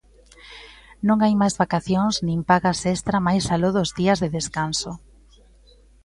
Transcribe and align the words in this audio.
Non 1.07 1.17
hai 1.23 1.33
máis 1.41 1.55
vacacións 1.63 2.15
nin 2.27 2.39
pagas 2.49 2.79
extra 2.93 3.17
máis 3.27 3.45
aló 3.55 3.69
dos 3.77 3.89
días 3.99 4.21
de 4.23 4.29
descanso. 4.37 4.91